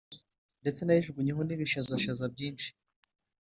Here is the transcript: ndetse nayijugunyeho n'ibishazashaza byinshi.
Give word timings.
ndetse 0.61 0.81
nayijugunyeho 0.83 1.41
n'ibishazashaza 1.43 2.25
byinshi. 2.33 2.69